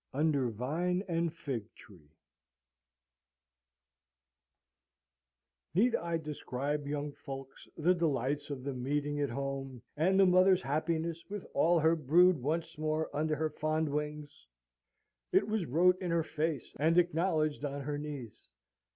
Under 0.15 0.49
Vine 0.49 1.03
and 1.07 1.31
Fig 1.31 1.71
Tree 1.75 2.09
Need 5.75 5.95
I 5.95 6.17
describe, 6.17 6.87
young 6.87 7.11
folks, 7.11 7.67
the 7.77 7.93
delights 7.93 8.49
of 8.49 8.63
the 8.63 8.73
meeting 8.73 9.19
at 9.19 9.29
home, 9.29 9.83
and 9.95 10.19
the 10.19 10.25
mother's 10.25 10.63
happiness 10.63 11.23
with 11.29 11.45
all 11.53 11.77
her 11.77 11.95
brood 11.95 12.39
once 12.41 12.79
more 12.79 13.15
under 13.15 13.35
her 13.35 13.51
fond 13.51 13.89
wings? 13.89 14.47
It 15.31 15.47
was 15.47 15.67
wrote 15.67 16.01
in 16.01 16.09
her 16.09 16.23
face, 16.23 16.75
and 16.79 16.97
acknowledged 16.97 17.63
on 17.63 17.81
her 17.81 17.99
knees. 17.99 18.49